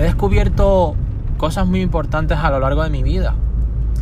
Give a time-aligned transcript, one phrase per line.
[0.00, 0.94] descubierto
[1.36, 3.34] cosas muy importantes a lo largo de mi vida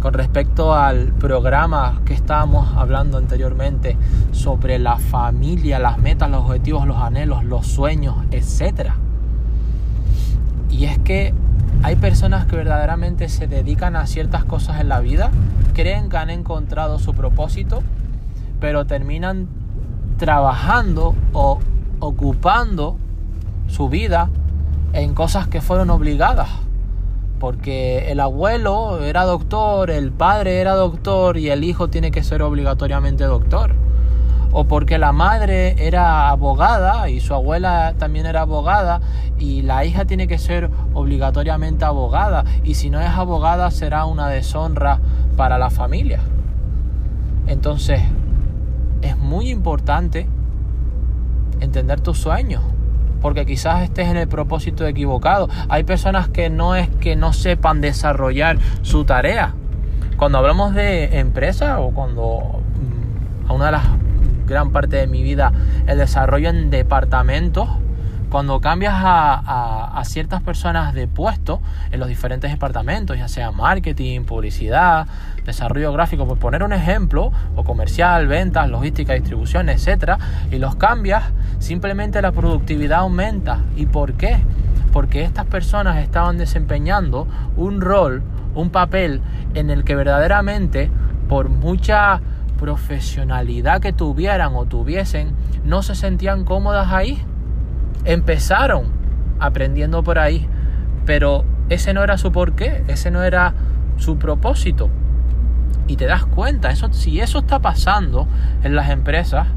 [0.01, 3.97] con respecto al programa que estábamos hablando anteriormente
[4.33, 8.93] sobre la familia, las metas, los objetivos, los anhelos, los sueños, etc.
[10.71, 11.35] Y es que
[11.83, 15.31] hay personas que verdaderamente se dedican a ciertas cosas en la vida,
[15.75, 17.83] creen que han encontrado su propósito,
[18.59, 19.49] pero terminan
[20.17, 21.59] trabajando o
[22.01, 22.97] ocupando
[23.69, 24.31] su vida
[24.93, 26.49] en cosas que fueron obligadas
[27.41, 32.43] porque el abuelo era doctor, el padre era doctor y el hijo tiene que ser
[32.43, 33.75] obligatoriamente doctor.
[34.53, 39.01] O porque la madre era abogada y su abuela también era abogada
[39.39, 44.29] y la hija tiene que ser obligatoriamente abogada y si no es abogada será una
[44.29, 45.01] deshonra
[45.37, 46.21] para la familia.
[47.47, 48.03] Entonces,
[49.03, 50.27] es muy importante
[51.61, 52.63] entender tus sueños
[53.21, 55.49] porque quizás estés en el propósito equivocado.
[55.69, 59.55] Hay personas que no es que no sepan desarrollar su tarea.
[60.17, 62.61] Cuando hablamos de empresa o cuando
[63.47, 63.85] mm, a una de las
[64.47, 65.53] gran parte de mi vida
[65.87, 67.69] el desarrollo en departamentos,
[68.31, 71.61] cuando cambias a, ciertas personas de puesto
[71.93, 75.07] en los diferentes departamentos, ya sea marketing, publicidad,
[75.45, 80.19] desarrollo gráfico, por poner un ejemplo, o comercial, ventas, logística, distribución, etcétera,
[80.51, 81.25] y los cambias,
[81.59, 83.61] simplemente la productividad aumenta.
[83.77, 84.39] ¿Y por qué?
[84.93, 88.23] Porque estas personas estaban desempeñando un rol,
[88.55, 89.21] un papel
[89.55, 90.91] en el que verdaderamente,
[91.29, 92.21] por mucha
[92.59, 95.35] profesionalidad que tuvieran o tuviesen,
[95.65, 97.23] no se sentían cómodas ahí
[98.05, 98.85] empezaron
[99.39, 100.47] aprendiendo por ahí,
[101.07, 103.55] pero ese no era su porqué, ese no era
[103.97, 104.91] su propósito.
[105.87, 108.29] Y te das cuenta, eso, si eso está pasando
[108.63, 109.49] en las empresas,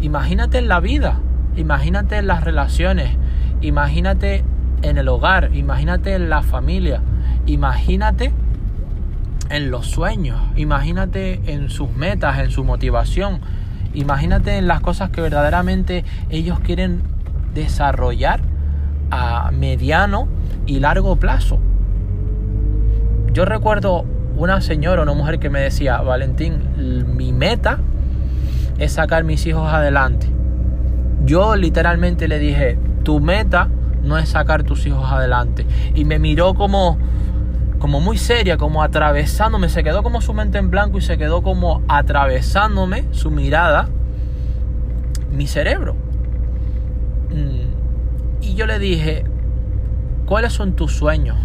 [0.00, 1.20] imagínate en la vida,
[1.56, 3.16] imagínate en las relaciones,
[3.60, 4.44] imagínate
[4.82, 7.00] en el hogar, imagínate en la familia,
[7.46, 8.32] imagínate
[9.50, 13.40] en los sueños, imagínate en sus metas, en su motivación,
[13.94, 17.02] Imagínate en las cosas que verdaderamente ellos quieren
[17.54, 18.40] desarrollar
[19.10, 20.28] a mediano
[20.66, 21.58] y largo plazo.
[23.32, 24.04] Yo recuerdo
[24.36, 27.78] una señora, una mujer que me decía, Valentín, mi meta
[28.78, 30.28] es sacar mis hijos adelante.
[31.24, 33.68] Yo literalmente le dije, tu meta
[34.02, 35.66] no es sacar tus hijos adelante.
[35.94, 36.98] Y me miró como,
[37.84, 41.42] como muy seria, como atravesándome, se quedó como su mente en blanco y se quedó
[41.42, 43.90] como atravesándome su mirada,
[45.30, 45.94] mi cerebro.
[47.28, 49.26] Mm, y yo le dije,
[50.24, 51.36] ¿cuáles son tus sueños?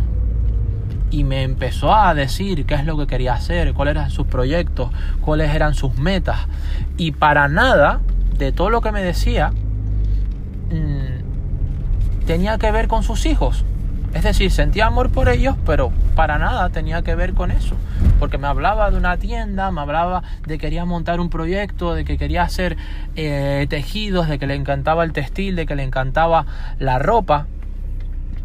[1.12, 4.92] Y me empezó a decir qué es lo que quería hacer, cuáles eran sus proyectos,
[5.20, 6.48] cuáles eran sus metas.
[6.96, 8.00] Y para nada
[8.38, 9.52] de todo lo que me decía
[10.72, 13.66] mm, tenía que ver con sus hijos.
[14.14, 17.76] Es decir, sentía amor por ellos, pero para nada tenía que ver con eso.
[18.20, 22.06] Porque me hablaba de una tienda, me hablaba de que quería montar un proyecto, de
[22.06, 22.76] que quería hacer
[23.16, 26.46] eh, tejidos, de que le encantaba el textil, de que le encantaba
[26.80, 27.46] la ropa.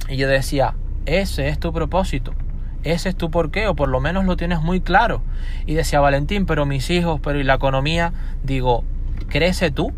[0.09, 0.75] Y yo decía,
[1.07, 2.35] ese es tu propósito,
[2.83, 5.23] ese es tu porqué, o por lo menos lo tienes muy claro.
[5.65, 8.85] Y decía Valentín, pero mis hijos, pero y la economía, digo,
[9.29, 9.93] crece tú,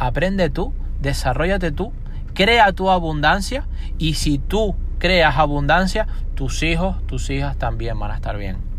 [0.00, 1.92] aprende tú, desarrollate tú
[2.34, 3.66] crea tu abundancia
[3.98, 8.71] y si tú creas abundancia, tus hijos, tus hijas también van a estar bien.